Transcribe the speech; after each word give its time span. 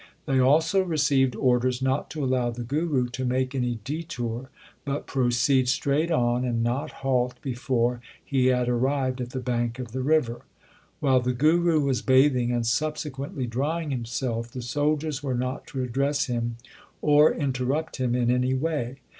They 0.25 0.39
also 0.39 0.81
received 0.83 1.35
orders 1.35 1.79
not 1.79 2.09
to 2.09 2.23
allow 2.23 2.49
the 2.49 2.63
Guru 2.63 3.07
to 3.09 3.23
make 3.23 3.53
any 3.53 3.75
detour, 3.83 4.49
but 4.83 5.05
proceed 5.05 5.69
straight 5.69 6.09
on, 6.09 6.43
and 6.43 6.63
not 6.63 6.89
halt 7.05 7.35
before 7.43 8.01
he 8.25 8.47
had 8.47 8.67
arrived 8.67 9.21
at 9.21 9.29
the 9.29 9.39
bank 9.39 9.77
of 9.77 9.91
the 9.91 10.01
river. 10.01 10.41
While 11.01 11.19
the 11.19 11.33
Guru 11.33 11.81
was 11.81 12.01
bathing 12.01 12.51
and 12.51 12.65
subsequently 12.65 13.45
drying 13.45 13.91
himself, 13.91 14.49
the 14.51 14.63
soldiers 14.63 15.21
were 15.21 15.35
not 15.35 15.67
to 15.67 15.83
address 15.83 16.25
him 16.25 16.57
or 17.03 17.31
interrupt 17.31 17.97
him 17.97 18.15
in 18.15 18.31
any 18.31 18.55
way. 18.55 18.95